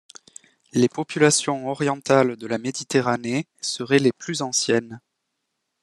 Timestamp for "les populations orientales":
0.73-2.35